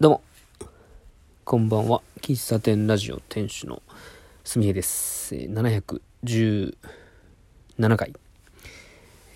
[0.00, 0.22] どうも、
[1.44, 2.00] こんばんは。
[2.22, 3.82] 喫茶店ラジオ店主の
[4.44, 5.34] すみへです。
[5.34, 6.72] 717
[7.98, 8.14] 回。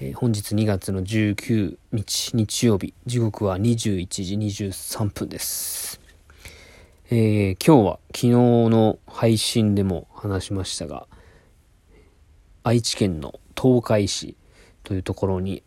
[0.00, 6.00] え、本日2月の19日日曜日、時刻は21時23分です。
[7.10, 11.06] えー、今日は昨日の配信でも話しましたが、
[12.62, 14.34] 愛知県の東海市
[14.82, 15.62] というところに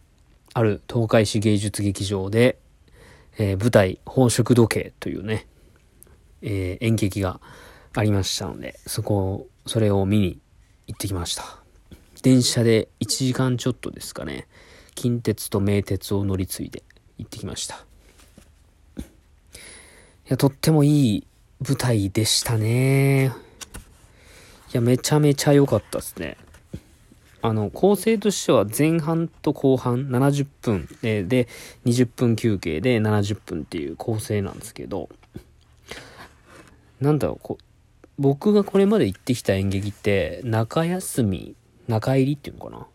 [0.56, 2.58] ある東海市芸術劇場で
[3.38, 5.48] えー、舞台、宝飾時計というね、
[6.42, 7.40] えー、演劇が
[7.94, 10.40] ありましたので、そこを、それを見に
[10.88, 11.44] 行ってきました。
[12.24, 14.48] 電車で1時間ちょっとですかね、
[14.96, 16.84] 近鉄と名鉄を乗り継いで
[17.18, 17.76] 行ってきました。
[18.98, 19.02] い
[20.30, 21.28] や、とってもいい
[21.66, 23.28] 舞台でしたね。
[23.28, 23.30] い
[24.74, 26.38] や、めちゃめちゃ良かったですね。
[27.48, 30.88] あの、構成としては前半と後半70分。
[31.02, 31.48] でで
[31.86, 35.10] 20分休憩で70分っていう構成なんですけど、
[37.00, 37.58] なんだろう、こ
[38.20, 41.56] 僕がこれまで行ってきた演劇って中休み、
[41.88, 42.88] 中入りっていうのかな？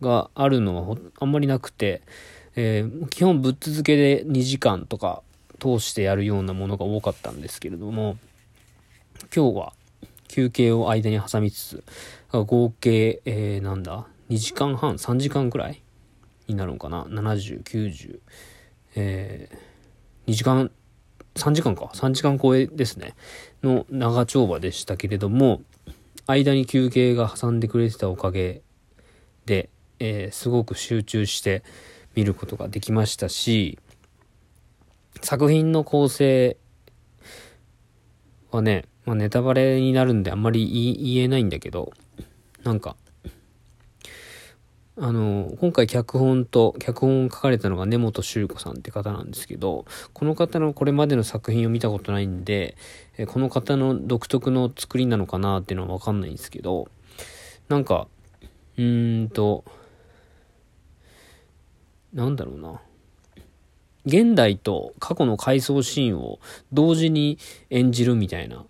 [0.00, 2.02] があるのはあんまりなくて、
[2.54, 5.22] えー、基本ぶっ続けで2時間とか
[5.58, 8.16] 通してやるようなものが多かったんですけれども、
[9.34, 9.72] 今日は
[10.36, 11.84] 休憩を間に挟みつつ、
[12.30, 15.82] 合計、えー、なんだ、2時間半、3時間くらい
[16.46, 18.20] になるのかな ?70、90、
[18.96, 20.70] えー、2時間、
[21.36, 23.14] 3時間か、3時間超えですね、
[23.62, 25.62] の長丁場でしたけれども、
[26.26, 28.60] 間に休憩が挟んでくれてたおかげ
[29.46, 31.62] で、えー、すごく集中して
[32.14, 33.78] 見ることができましたし、
[35.22, 36.58] 作品の構成
[38.50, 41.92] はね、まあ、ネタバレになるんであんまり言えないんだけど、
[42.64, 42.96] なんか、
[44.98, 52.76] あの、今回脚本と、脚本を書かれたのが根本修子さんって方なんですけど、この方のこれまでの作品を見たことないんで、
[53.28, 56.88] この方の独特の作りなのかなっていうのはわかんないんですけど、
[57.68, 58.08] なんか、
[58.76, 59.64] うーんと、
[62.12, 62.80] なんだろうな。
[64.06, 66.38] 現代と過去の回想シーンを
[66.72, 67.38] 同時に
[67.70, 68.64] 演じるみたいな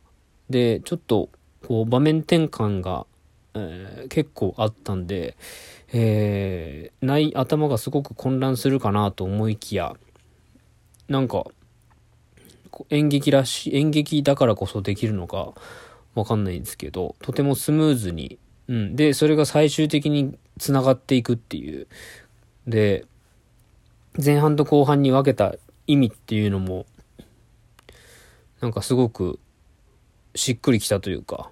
[0.51, 1.31] で、ちょっと、
[1.67, 3.07] こう、場面転換が、
[3.55, 5.37] えー、結構あったんで、
[5.93, 9.97] えー、ない、頭がすごく混乱するかなと思いきや、
[11.09, 11.45] なんか、
[12.91, 15.55] 演劇らしい、演劇だからこそできるのか
[16.15, 18.97] わかんないんですけど、とてもスムーズに、うん。
[18.97, 21.87] で、それが最終的に繋がっていくっていう。
[22.67, 23.05] で、
[24.23, 25.55] 前半と後半に分けた
[25.87, 26.87] 意味っていうのも、
[28.61, 29.39] なんかすごく
[30.37, 31.51] しっくりきたというか、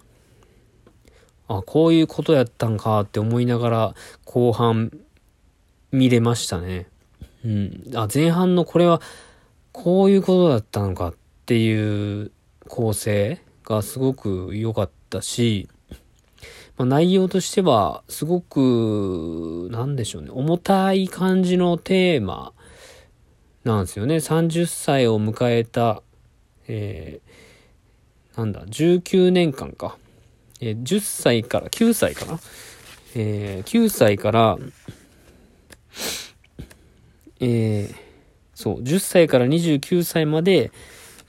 [1.49, 4.93] あ、こういうことやったんかって思いながら後半
[5.93, 6.87] 見れましたね。
[7.45, 7.83] うん。
[7.95, 9.01] あ、前半のこれは
[9.73, 11.15] こういうことだったのかっ
[11.47, 12.33] ていう
[12.69, 15.69] 構成がすごく良かったし、
[16.77, 22.53] まあ、内容としてはすごく、なんでしょうね、重たい感じのテーマ
[23.65, 24.17] なんですよね。
[24.17, 26.03] 30歳を迎えた、
[26.67, 27.34] えー
[28.37, 29.97] なんだ、19年間か。
[30.61, 32.41] えー、10歳から、9歳かな。
[33.15, 34.59] えー、9歳から、
[37.39, 37.95] えー、
[38.55, 40.73] そう、10歳から29歳まで、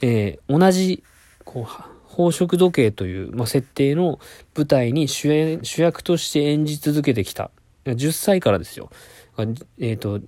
[0.02, 1.04] えー、同じ、
[1.44, 1.66] こう、
[2.10, 4.20] 宝飾時計という、まあ、設定の
[4.56, 7.52] 舞台に主演、主役として演じ続けてきた。
[7.86, 8.90] 10歳からですよ。
[9.38, 10.22] えっ、ー、と、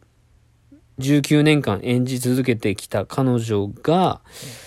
[1.00, 4.22] 19年間演じ続けてきた彼女が、
[4.62, 4.67] うん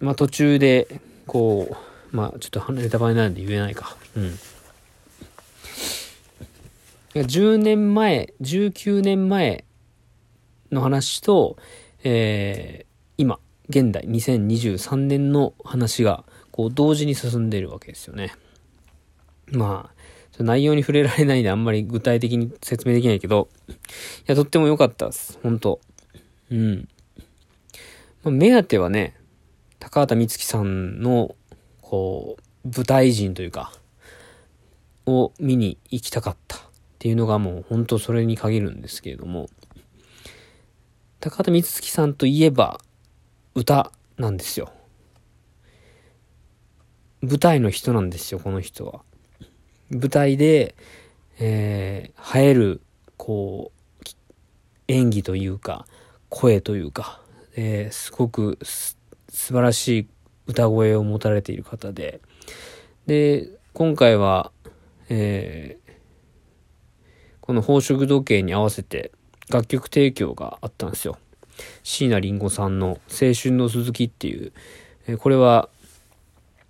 [0.00, 1.76] まあ途中で、こ
[2.12, 3.96] う、まあちょっとネタバレなんで言えないか。
[4.16, 4.38] うん。
[7.14, 9.64] 10年前、19年前
[10.70, 11.56] の話と、
[12.04, 12.86] えー、
[13.18, 18.32] 今、現代、2023年の話が、こう、同時に進んでいるわけですよね。
[19.50, 19.90] ま
[20.38, 23.72] あ、内容に触れられないんであんまり具体的に説明できないけど、い
[24.26, 25.38] や、とっても良かったです。
[25.42, 25.80] 本当
[26.50, 26.88] うん。
[28.22, 29.16] まあ、目当てはね、
[29.80, 31.34] 高畑充希さんの、
[31.80, 33.72] こう、舞台人というか、
[35.06, 36.60] を見に行きたかったっ
[36.98, 39.48] ていうのがもう本当それに限るんですけれども、
[41.18, 42.80] 高畑充希さんといえば
[43.54, 44.70] 歌なんですよ。
[47.22, 49.02] 舞台の人なんですよ、この人は。
[49.90, 50.74] 舞台で、
[51.38, 52.82] えー、映える、
[53.16, 54.04] こう、
[54.88, 55.86] 演技というか、
[56.28, 57.20] 声というか、
[57.56, 58.96] えー、すごく素
[59.30, 60.08] 素晴らしい
[60.46, 62.20] 歌声を持たれている方で、
[63.06, 64.52] で、今回は、
[65.08, 65.92] えー、
[67.40, 69.12] この宝飾時計に合わせて
[69.48, 71.18] 楽曲提供があったんですよ。
[71.82, 74.52] 椎名林檎さんの青春の鈴木っていう、
[75.06, 75.68] えー、これは、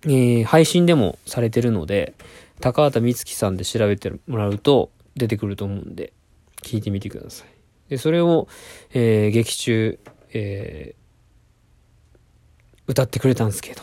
[0.05, 2.13] えー、配信でもされてるので、
[2.59, 6.13] 高畑充希さんで調べてもらうと出てくると思うんで、
[6.63, 7.47] 聞いてみてください。
[7.89, 8.47] で、それを、
[8.93, 9.99] えー、劇中、
[10.33, 11.00] えー、
[12.91, 13.81] 歌ってくれたんですけど、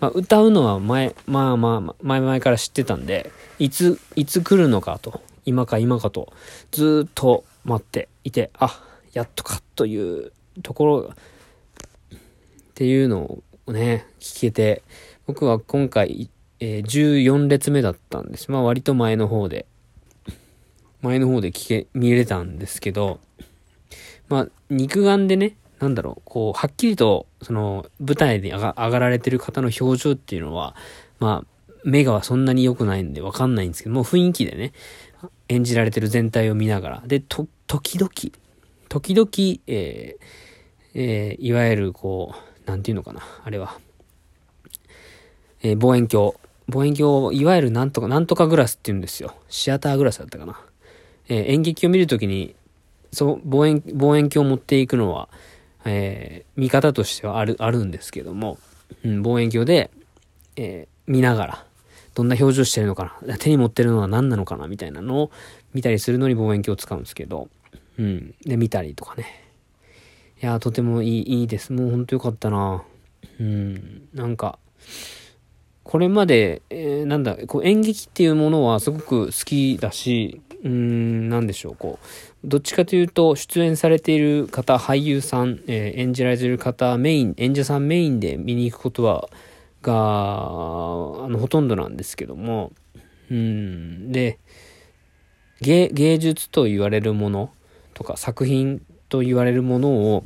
[0.00, 6.32] まあ、歌うのは前、まあまあ、前々から知ってたんで、いつ、いつ来るのかと、今か今かと、
[6.70, 8.80] ずっと待っていて、あ、
[9.12, 10.32] やっとかという
[10.62, 11.14] ところ、
[12.10, 12.18] っ
[12.74, 14.82] ていうのをね、聞けて、
[15.26, 18.50] 僕は今回、えー、14列目だったんです。
[18.50, 19.66] まあ割と前の方で、
[21.02, 23.18] 前の方で聞け、見れたんですけど、
[24.28, 30.74] まあ肉眼でね、なんだろう、こう、はっきりと、その、舞台に上が上がられてる方の表情っていうのは、
[31.20, 34.72] まあ、目がそんなに良くないんでわかんないんですけども、雰囲気でね、
[35.48, 38.10] 演じられてる全体を見ながら、で、と、時々、
[38.88, 39.28] 時々、
[39.66, 40.24] えー、
[40.94, 43.78] えー、いわゆる、こう、なんていうのかな、あれは、
[45.62, 46.32] えー、望遠鏡。
[46.68, 49.34] 望遠鏡いわゆるなんとか、なんとかグラスって言うんですよ。
[49.48, 50.60] シアターグラスだったかな。
[51.28, 52.54] えー、演劇を見るときに、
[53.12, 55.28] そう、望遠、望遠鏡を持っていくのは、
[55.90, 58.58] えー、見方としてはある、あるんですけども、
[59.04, 59.90] うん、望遠鏡で、
[60.56, 61.64] えー、見ながら、
[62.14, 65.30] どんな表情してるのかな、手に持ってるのは何なのかな、みたいなのを
[65.72, 67.48] 見たりするのに望遠鏡を使うんですけど、
[67.98, 68.34] うん。
[68.44, 69.44] で、見たりとかね。
[70.40, 71.72] いやとてもいい、いいです。
[71.72, 72.84] もうほんとよかったな
[73.40, 74.08] うん。
[74.14, 74.58] なんか、
[75.82, 82.06] これまで、えー、なんだ、こう演劇っていうものはすごく好きだし、うーん、なんでしょう、こう、
[82.44, 89.28] どっちかというと、出演されている方、俳優さん、えー、演じられている方、メイン、演者さんメインで見に行くことは、
[89.82, 92.72] が、あの、ほとんどなんですけども、
[93.30, 94.38] うん、で、
[95.60, 97.50] 芸、芸術と言われるもの
[97.94, 100.24] とか、作品と言われるものを、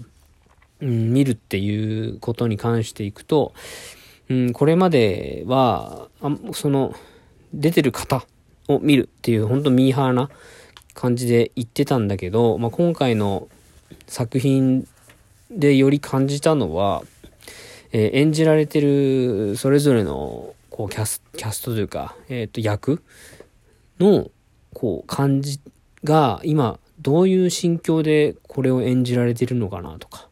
[0.81, 3.55] うん、見るっていうことに関していくと、
[4.29, 6.95] うん、これまでは、あその、
[7.55, 8.27] 出てる方
[8.69, 10.31] を見るっていう、本当ミーハーな、
[10.95, 13.49] 感じで言ってたんだけど、まあ、今回の
[14.07, 14.87] 作品
[15.51, 17.03] でより感じたのは、
[17.93, 23.03] えー、演じられてるそれぞれのこうキャスキャストというか、え、ー、と役
[24.01, 24.31] の
[24.75, 25.61] こう感じ
[26.05, 30.29] が今どういう心境でこれを演じられてるのかなとか、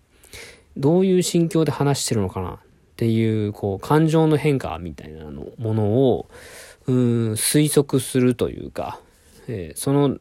[0.76, 2.58] どういう心境で話してるのかなっ
[2.96, 6.28] ていうこう感情の変化みたいなのものを
[6.86, 9.00] うん推測するというか、
[9.48, 10.18] えー、その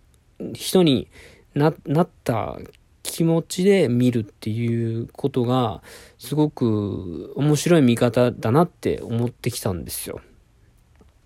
[0.53, 1.07] 人に
[1.53, 2.57] な、った
[3.03, 5.81] 気持ちで見るっていうことが、
[6.17, 10.21] すごく面白い見方だなって思ってきたんですよ。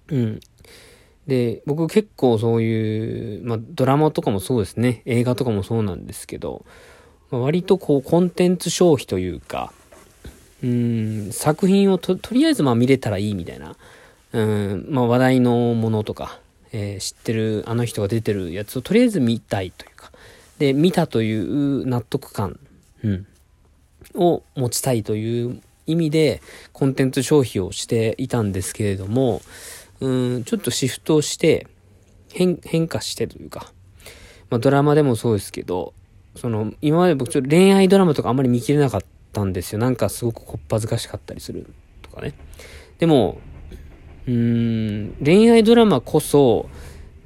[0.09, 0.39] うん。
[1.27, 6.65] で、僕結構そういう、まあドラマとかもそうですね、映画とかもそうなんですけど、
[7.31, 9.73] まあ、割とこうコンテンツ消費というか、
[10.63, 13.75] うん、作品をと、とりあえずまあ見れたらいいみたいな、
[14.33, 16.39] うん、まあ話題のものとか、
[16.73, 20.11] えー、知ってるあの人が出てるやつをとりあえず見たいというか、
[20.57, 22.59] で、見たという納得感、
[23.03, 23.27] うん、
[24.15, 26.41] を持ちたいという意味で
[26.71, 29.41] コンテンツ消費をしていたんですけれども、
[29.99, 31.67] うん、ちょっとシフトをして
[32.31, 33.71] 変、変化してというか、
[34.49, 35.93] まあドラマでもそうですけど、
[36.35, 39.79] その、今まで僕ちょっと恋愛ドラマとかあんまり見切れなかったんですよ。
[39.79, 41.67] なんかすごくこっぱずかしかったりする
[42.01, 42.33] とかね。
[42.97, 43.39] でも、
[44.27, 46.69] うーん、恋愛ドラマこそ、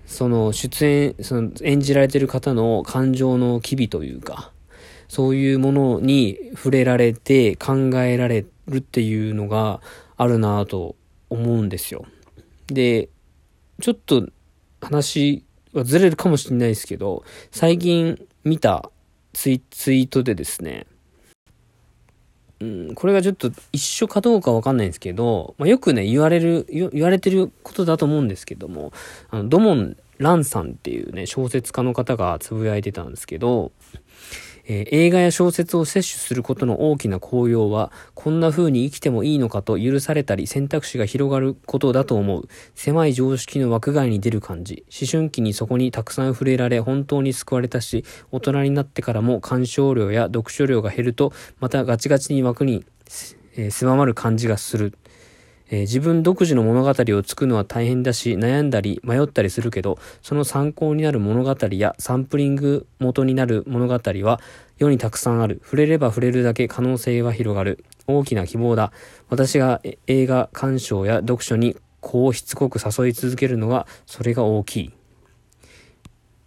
[0.06, 4.51] その出演、その演じられてる方の感情の機微というか、
[5.08, 9.82] そういうものに触れられて考えられるっていうのが
[10.18, 10.96] あるなぁと
[11.30, 12.06] 思うんですよ。
[12.68, 13.10] で、
[13.82, 14.27] ちょっと
[14.82, 18.89] 話はずれるかもしれないですけど、最近見た
[19.34, 20.88] ツイツイートでですね、
[22.59, 28.91] うん、これがちょっと一緒かどうかわかんないんですけど、まあ、よくね、言われる、言われてることだと思うんですけども、
[29.29, 33.71] あの、ドモン・ランさんっていうね、小説家の方がつぶやいてたんですけど、
[34.69, 42.47] えー、映画や小説を摂取することの大きな効用は、こんな風に生きてもいいのかと許されたり選択肢が広がることだと思う。
[42.75, 44.83] 狭い常識の枠外に出る感じ。
[44.89, 52.83] 思春期にそこにたくさん触れられ、本当に救われたし、大人になってからも鑑賞量や読書量が減ると、またガチガチに枠に、
[53.55, 54.93] えー、狭まる感じがする。
[55.69, 64.39] えー、自分独自の物語を作るのは大変だし、悩んだり迷ったりするけど、その参考になる物語やサンプリング元になる物語は
[64.77, 65.62] 世にたくさんある。
[65.63, 67.83] 触れれば触れるだけ可能性は広がる。
[68.07, 68.91] 大きな希望だ。
[69.29, 74.93] 私が映画鑑賞や読書にこうしつこく誘い続けるのは、それが大きい。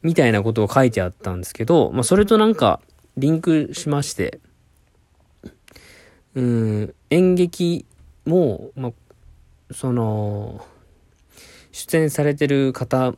[0.03, 2.81] みたいなことを書いてあったんですけど、まあそれとなんか
[3.19, 4.41] リンクしまして、
[6.35, 7.85] うん、演劇
[8.25, 8.93] も、まあ、
[9.73, 10.65] その、
[11.73, 13.15] 出演されてる方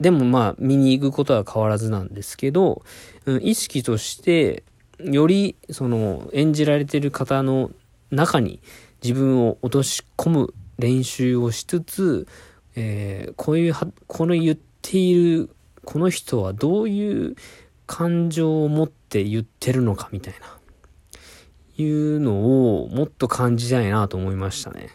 [0.00, 2.82] でもまあ見に行くことは変わらずなんですけど、
[3.26, 4.64] うん、意識として
[4.98, 7.70] よりその演じられてる方の
[8.10, 8.60] 中に
[9.02, 12.26] 自分を落とし込む練習をしつつ、
[12.74, 13.74] えー、こういう
[14.06, 15.50] この言っている
[15.84, 17.36] この人はどういう
[17.86, 20.58] 感情を持って言ってるのかみたいな
[21.76, 24.90] いうのをもっと感じたいなと思いましたね。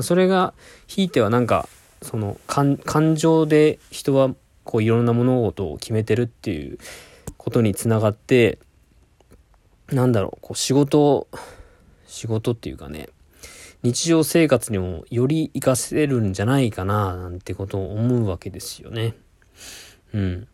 [0.00, 0.54] それが
[0.86, 1.68] ひいてはなんか
[2.00, 4.34] その感感情で人は
[4.64, 6.78] こういろんな物事を決めてるっていう
[7.36, 8.58] ことにつながって
[9.90, 11.28] なんだろうこう仕事
[12.06, 13.08] 仕事っていうかね
[13.82, 19.14] 日常生活にもより活かせるんじゃないかななんてことを思うわけですよね。
[20.14, 20.48] うん。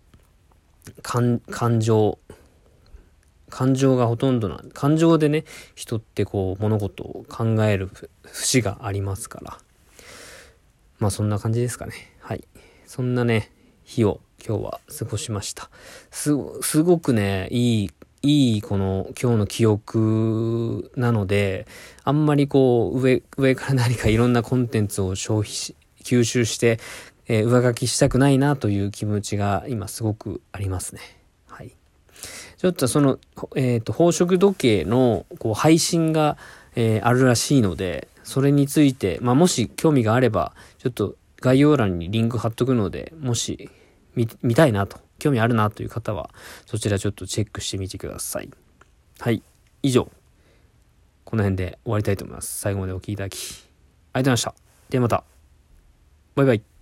[1.03, 2.19] 感情
[3.51, 7.91] 感情がほとんどな感情でね人ってこう物事を考える
[8.23, 9.59] 節がありますから
[10.99, 11.93] まあそんな感じですかね。
[12.21, 12.45] はい。
[12.87, 13.53] そんなね、
[13.85, 15.71] 日を今日は過ごしました。
[16.11, 17.91] す、すごくね、いい、
[18.23, 21.67] いいこの今日の記憶なので、
[22.03, 26.81] あんまりこう上、上から何かいろんなコンテンツを消費し、吸収して、
[27.29, 31.18] えー、上書きしたくないなという気持ちが今すごくありますね。
[32.59, 33.19] ちょっとその、
[33.55, 36.37] えっ、ー、と、宝飾時計のこう配信が、
[36.75, 43.71] えー、あるらしいので、それについて、まあ、もし興味があれば、ちょっと概要欄にリンク貼っとくので、もし
[44.17, 46.31] 見、見たいなと、興味あるなという方は、
[46.67, 48.51] そちらちょっとチェックしてみてください。
[49.21, 49.43] はい。
[49.83, 50.11] 以上。
[51.25, 52.59] この辺で終わりたいと思います。
[52.59, 54.55] 最後までお聴きいただき、ありがとうございました。
[54.89, 55.25] ではまた。
[56.35, 56.78] バイバイ。